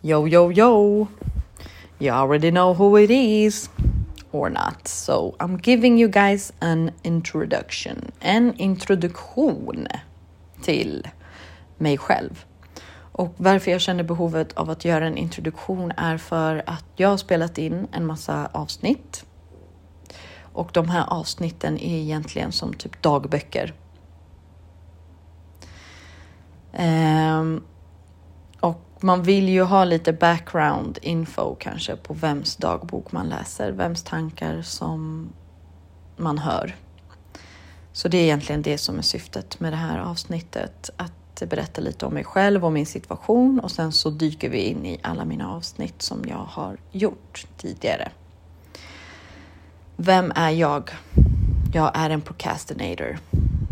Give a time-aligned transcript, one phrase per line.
[0.00, 1.08] Yo, yo, yo.
[1.98, 3.68] You already know who it is
[4.30, 4.86] or not.
[4.86, 8.12] So I'm giving you guys an introduction.
[8.20, 9.86] En introduktion
[10.62, 11.08] till
[11.78, 12.44] mig själv.
[13.12, 17.16] Och varför jag känner behovet av att göra en introduktion är för att jag har
[17.16, 19.24] spelat in en massa avsnitt.
[20.40, 23.74] Och de här avsnitten är egentligen som typ dagböcker.
[26.72, 27.64] Um,
[29.02, 34.62] man vill ju ha lite background info kanske på vems dagbok man läser, vems tankar
[34.62, 35.28] som
[36.16, 36.76] man hör.
[37.92, 40.90] Så det är egentligen det som är syftet med det här avsnittet.
[40.96, 41.12] Att
[41.46, 44.98] berätta lite om mig själv och min situation och sen så dyker vi in i
[45.02, 48.10] alla mina avsnitt som jag har gjort tidigare.
[49.96, 50.90] Vem är jag?
[51.72, 53.18] Jag är en procrastinator.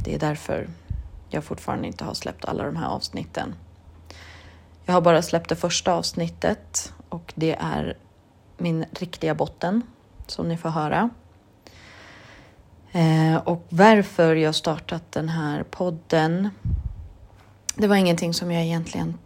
[0.04, 0.68] Det är därför
[1.28, 3.54] jag fortfarande inte har släppt alla de här avsnitten.
[4.86, 7.96] Jag har bara släppt det första avsnittet och det är
[8.58, 9.82] min riktiga botten
[10.26, 11.10] som ni får höra.
[12.92, 16.50] Eh, och varför jag startat den här podden.
[17.74, 19.18] Det var ingenting som jag egentligen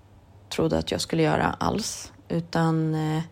[0.48, 3.22] trodde att jag skulle göra alls, utan eh,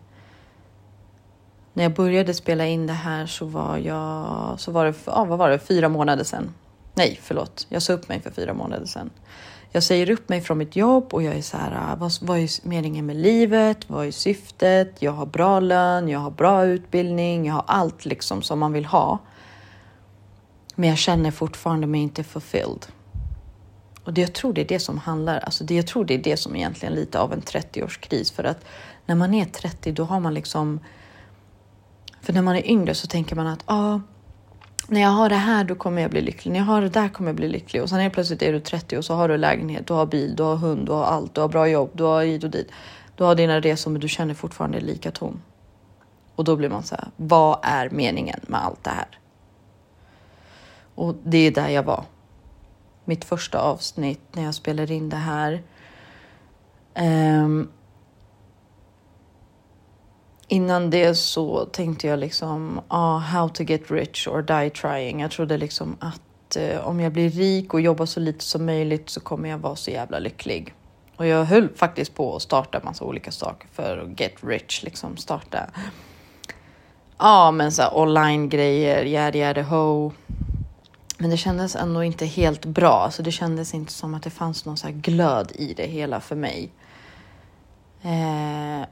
[1.73, 5.39] när jag började spela in det här så var jag, så var det, ja, vad
[5.39, 6.53] var det, fyra månader sedan.
[6.93, 9.09] Nej, förlåt, jag sa upp mig för fyra månader sedan.
[9.71, 12.39] Jag säger upp mig från mitt jobb och jag är så här, ah, vad, vad
[12.39, 13.89] är meningen med livet?
[13.89, 14.95] Vad är syftet?
[14.99, 18.85] Jag har bra lön, jag har bra utbildning, jag har allt liksom som man vill
[18.85, 19.19] ha.
[20.75, 22.85] Men jag känner fortfarande mig inte fulfilled.
[24.03, 26.23] Och det, jag tror det är det som handlar, alltså det, jag tror det är
[26.23, 28.65] det som egentligen lite av en 30-årskris för att
[29.05, 30.79] när man är 30 då har man liksom,
[32.21, 33.99] för när man är yngre så tänker man att ah,
[34.89, 37.09] när jag har det här då kommer jag bli lycklig, när jag har det där
[37.09, 39.37] kommer jag bli lycklig och sen helt plötsligt är du 30 och så har du
[39.37, 42.03] lägenhet, du har bil, du har hund, du har allt, du har bra jobb, du
[42.03, 42.71] har hit och dit.
[43.15, 45.41] Du har dina resor men du känner fortfarande lika tom.
[46.35, 49.19] Och då blir man så här, vad är meningen med allt det här?
[50.95, 52.03] Och det är där jag var.
[53.05, 55.63] Mitt första avsnitt när jag spelade in det här.
[56.95, 57.69] Um,
[60.49, 65.21] innan det så tänkte jag liksom, ah, how to get rich or die trying.
[65.21, 69.09] Jag trodde liksom att eh, om jag blir rik och jobbar så lite som möjligt
[69.09, 70.73] så kommer jag vara så jävla lycklig.
[71.15, 75.17] Och jag höll faktiskt på att starta massa olika saker för att get rich, liksom
[75.17, 75.69] starta.
[77.17, 80.11] Ja, men så online grejer, yadi yadi ho.
[81.17, 84.65] Men det kändes ändå inte helt bra, så det kändes inte som att det fanns
[84.65, 86.71] någon så glöd i det hela för mig.
[88.01, 88.87] Eh,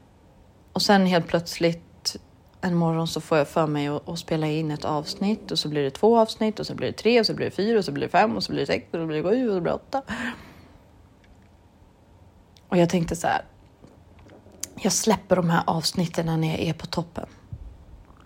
[0.78, 2.16] och sen helt plötsligt
[2.60, 5.68] en morgon så får jag för mig att, att, spela in ett avsnitt och så
[5.68, 7.84] blir det två avsnitt och så blir det tre och så blir det fyra och
[7.84, 9.54] så blir det fem och så blir det sex och så blir det sju och
[9.54, 10.02] så blir det åtta.
[12.68, 13.44] Och jag tänkte så här.
[14.76, 17.26] Jag släpper de här avsnitten när jag är på toppen.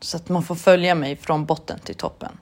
[0.00, 2.38] Så att man får följa mig från botten till toppen.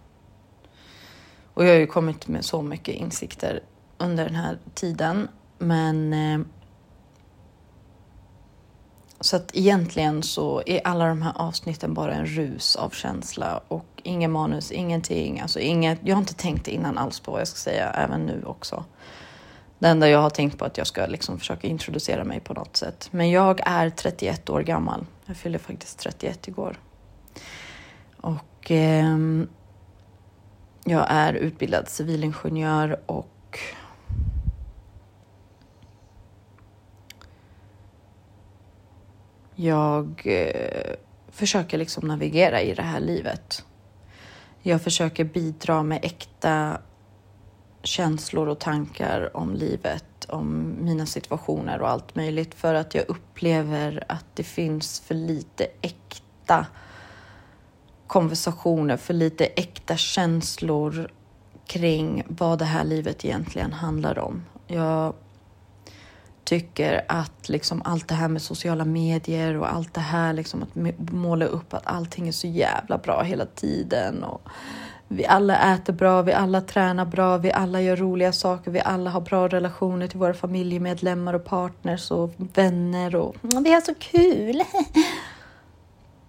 [1.54, 3.60] Och jag har ju kommit med så mycket insikter
[3.98, 5.28] under den här tiden.
[5.58, 6.40] Men eh,
[9.20, 13.86] så att egentligen så är alla de här avsnitten bara en rus av känsla och
[14.02, 15.40] ingen manus, ingenting.
[15.40, 18.42] Alltså inget, jag har inte tänkt innan alls på vad jag ska säga, även nu
[18.46, 18.84] också.
[19.78, 22.54] Det enda jag har tänkt på är att jag ska liksom försöka introducera mig på
[22.54, 23.08] något sätt.
[23.10, 25.06] Men jag är 31 år gammal.
[25.26, 26.78] Jag fyllde faktiskt 31 igår.
[28.16, 29.16] Och eh,
[30.84, 33.58] jag är utbildad civilingenjör och
[39.60, 40.94] jag eh,
[41.28, 43.64] försöker liksom navigera i det här livet.
[44.62, 46.78] Jag försöker bidra med äkta
[47.82, 54.04] känslor och tankar om livet, om mina situationer och allt möjligt för att jag upplever
[54.08, 56.66] att det finns för lite äkta
[58.06, 61.12] konversationer, för lite äkta känslor
[61.66, 64.44] kring vad det här livet egentligen handlar om.
[64.66, 65.14] Jag
[66.50, 70.74] tycker att liksom allt det här med sociala medier och allt det här liksom att
[71.12, 74.40] måla upp att allting är så jävla bra hela tiden och
[75.08, 79.10] vi alla äter bra, vi alla tränar bra, vi alla gör roliga saker, vi alla
[79.10, 84.62] har bra relationer till våra familjemedlemmar och partners och vänner och vi har så kul.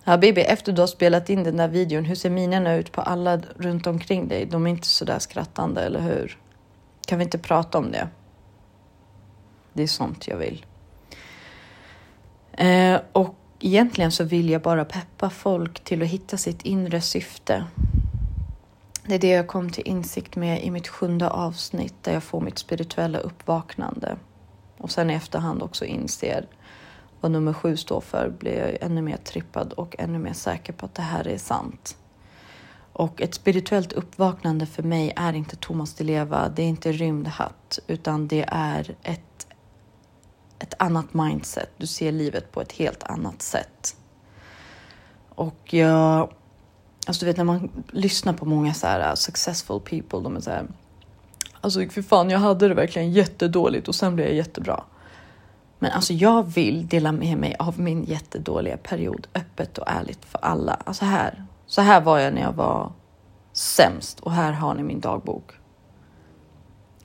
[0.04, 3.01] Ja, Bibi, efter du har spelat in den där videon, hur ser minerna ut på
[3.01, 4.46] alla runt omkring dig?
[4.46, 6.38] De är inte så där skrattande, eller hur?
[7.07, 8.07] Kan vi inte prata om det?
[9.74, 10.66] Det är sånt jag vill.
[12.52, 17.66] Eh, och egentligen så vill jag bara peppa folk till att hitta sitt inre syfte.
[19.06, 22.42] Det är det jag kom till insikt med i mitt sjunde avsnitt där jag får
[22.42, 24.18] mitt spirituella uppvaknande
[24.78, 26.48] och sen i efterhand också inser
[27.22, 30.86] vad nummer sju står för blir jag ännu mer trippad och ännu mer säker på
[30.86, 31.98] att det här är sant.
[32.94, 37.80] Och ett spirituellt uppvaknande för mig är inte Thomas Di Leva, det är inte rymdhatt,
[37.88, 39.22] utan det är ett,
[40.62, 41.69] ett annat mindset.
[41.78, 43.96] Du ser livet på ett helt annat sätt.
[45.30, 46.34] Och jag...
[47.08, 50.42] Alltså du vet när man lyssnar på många så här uh, successful people, de är
[50.42, 50.68] så här...
[51.62, 54.84] Alltså för fan, jag hade det verkligen jättedåligt och sen blev jag jättebra.
[55.80, 60.40] Men alltså jag vill dela med mig av min jättedåliga period öppet och ärligt för
[60.40, 60.74] alla.
[60.74, 62.92] Alltså här, så här var jag när jag var
[63.54, 65.52] sämst och här har ni min dagbok.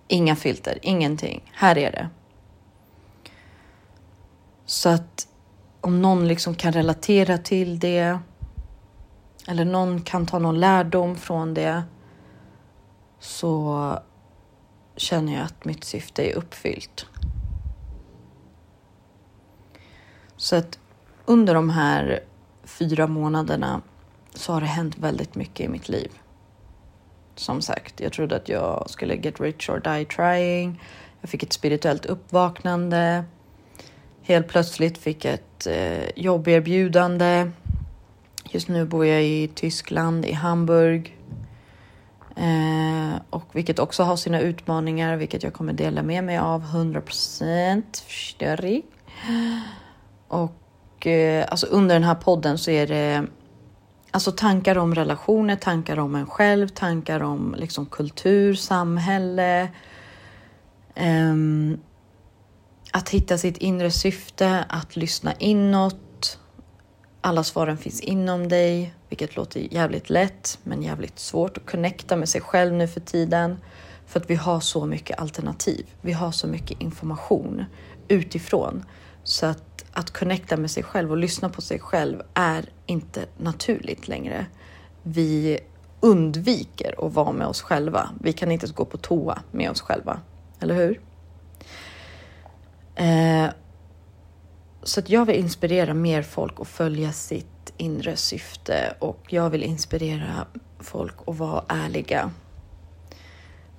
[0.09, 1.51] Inga filter, ingenting.
[1.53, 2.09] Här är det.
[4.67, 5.29] Så att
[5.81, 8.19] om någon liksom kan relatera till det
[9.49, 11.83] eller någon kan ta någon lärdom från det
[13.19, 13.99] så
[14.97, 17.07] känner jag att mitt syfte är uppfyllt.
[20.37, 20.79] Så att
[21.25, 22.21] under de här
[22.65, 23.81] fyra månaderna
[24.35, 26.13] så har det hänt väldigt mycket i mitt liv.
[27.35, 30.83] Som sagt, jag trodde att jag skulle get rich or die trying.
[31.21, 33.25] Jag fick ett spirituellt uppvaknande.
[34.27, 37.51] Helt plötsligt fick ett eh, jobberbjudande.
[38.51, 41.17] Just nu bor jag i Tyskland, i Hamburg.
[42.37, 47.01] Eh, och vilket också har sina utmaningar, vilket jag kommer dela med mig av 100
[47.01, 48.05] procent.
[50.29, 53.27] Och eh, alltså under den här podden så är det
[54.11, 59.69] alltså tankar om relationer, tankar om en själv, tankar om liksom kultur, samhälle.
[61.01, 61.79] Um,
[62.93, 66.39] att hitta sitt inre syfte, att lyssna inåt.
[67.21, 72.29] Alla svaren finns inom dig, vilket låter jävligt lätt, men jävligt svårt att connecta med
[72.29, 73.57] sig själv nu för tiden.
[74.07, 75.87] För att vi har så mycket alternativ.
[76.01, 77.65] Vi har så mycket information
[78.09, 78.85] utifrån.
[79.25, 84.09] Så att, att connecta med sig själv och lyssna på sig själv är inte naturligt
[84.09, 84.47] längre.
[85.03, 85.59] Vi
[86.01, 88.11] undviker att vara med oss själva.
[88.21, 90.21] Vi kan inte ens gå på toa med oss själva,
[90.61, 91.01] eller hur?
[92.97, 93.47] Eh,
[94.83, 99.63] så att jag vill inspirera mer folk att följa sitt inre syfte och jag vill
[99.63, 100.47] inspirera
[100.81, 102.31] folk att vara ärliga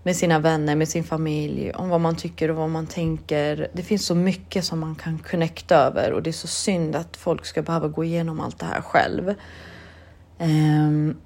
[0.03, 3.67] med sina vänner, med sin familj, om vad man tycker och vad man tänker.
[3.73, 7.17] Det finns så mycket som man kan connecta över och det är så synd att
[7.17, 9.33] folk ska behöva gå igenom allt det här själv.
[10.39, 11.17] Um,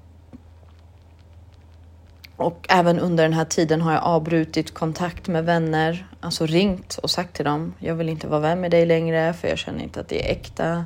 [2.42, 7.10] och även under den här tiden har jag avbrutit kontakt med vänner, alltså ringt och
[7.10, 10.00] sagt till dem, jag vill inte vara vän med dig längre för jag känner inte
[10.00, 10.86] att det är äkta.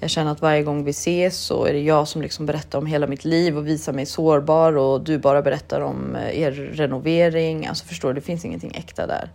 [0.00, 2.86] Jag känner att varje gång vi ses så är det jag som liksom berättar om
[2.86, 7.66] hela mitt liv och visar mig sårbar och du bara berättar om eh, er renovering.
[7.66, 9.30] Alltså förstår du, det finns ingenting äkta där.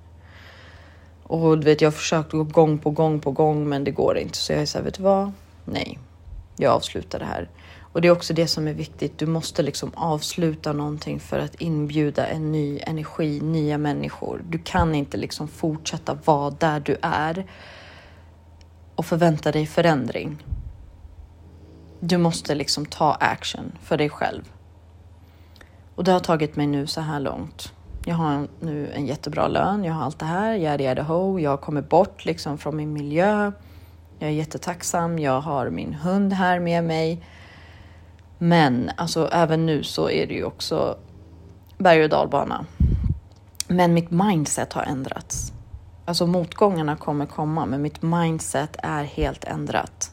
[1.24, 4.18] Och du vet, jag har försökt gå gång på gång på gång, men det går
[4.18, 4.38] inte.
[4.38, 5.32] Så jag är så här, vet du vad?
[5.66, 6.00] Nej,
[6.58, 7.50] jag avslutar det här.
[7.92, 9.18] Och det är också det som är viktigt.
[9.18, 14.42] Du måste liksom avsluta någonting för att inbjuda en ny energi, nya människor.
[14.50, 17.46] Du kan inte liksom fortsätta vara där du är
[18.96, 20.38] och förvänta dig förändring.
[22.00, 24.44] Du måste liksom ta action för dig själv.
[25.96, 27.74] Och det har tagit mig nu så här långt.
[28.06, 31.62] Jag har nu en jättebra lön, jag har allt det här, jag är ho, jag
[31.62, 33.52] kommer bort liksom från min miljö.
[34.20, 37.24] Jag är jättetacksam, jag har min hund här med mig.
[38.40, 40.98] Men alltså även nu så är det ju också
[41.78, 42.66] berg och dalbana.
[43.68, 45.54] Men mitt mindset har ändrats.
[46.06, 50.12] Alltså motgångarna kommer komma, men mitt mindset är helt ändrat.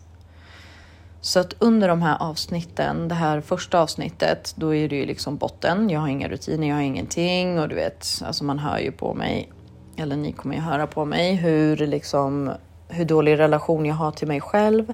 [1.20, 5.36] Så att under de här avsnitten, det här första avsnittet, då är det ju liksom
[5.36, 5.90] botten.
[5.90, 9.14] Jag har inga rutiner, jag har ingenting och du vet, alltså man hör ju på
[9.14, 9.52] mig,
[9.96, 12.50] eller ni kommer ju höra på mig hur liksom
[12.88, 14.92] hur dålig relation jag har till mig själv.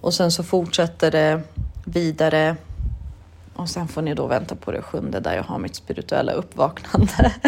[0.00, 1.42] Och sen så fortsätter det
[1.84, 2.56] vidare
[3.54, 7.34] och sen får ni då vänta på det sjunde där jag har mitt spirituella uppvaknande.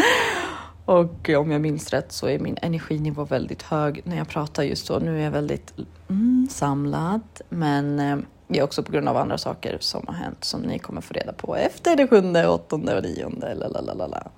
[0.85, 4.87] Och om jag minns rätt så är min energinivå väldigt hög när jag pratar just
[4.87, 4.99] så.
[4.99, 5.75] Nu är jag väldigt
[6.09, 10.45] mm, samlad, men eh, det är också på grund av andra saker som har hänt
[10.45, 13.55] som ni kommer få reda på efter det sjunde, åttonde och nionde.
[13.55, 14.29] Lalalala.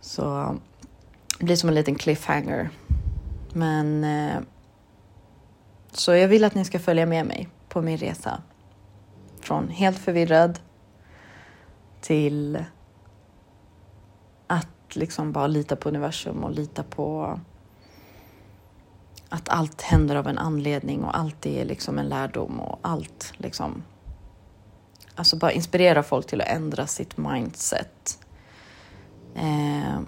[0.00, 0.56] Så
[1.38, 2.70] det blir som en liten cliffhanger.
[3.52, 4.40] Men eh,
[5.92, 8.42] så jag vill att ni ska följa med mig på min resa.
[9.48, 10.58] Från helt förvirrad
[12.00, 12.64] till
[14.96, 17.40] liksom bara lita på universum och lita på
[19.28, 23.82] att allt händer av en anledning och allt är liksom en lärdom och allt liksom.
[25.14, 28.18] Alltså bara inspirera folk till att ändra sitt mindset.
[29.34, 30.00] Eh,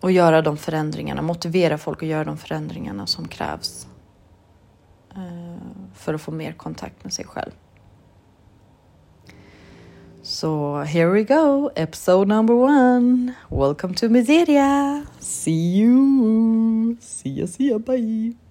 [0.00, 3.88] och göra de förändringarna, motivera folk att göra de förändringarna som krävs
[5.96, 7.50] för att få mer kontakt med sig själv.
[10.22, 13.34] So here we go, episode number one.
[13.48, 15.06] Welcome to Miseria.
[15.20, 16.96] See you.
[17.00, 18.45] See ya, see ya, bye.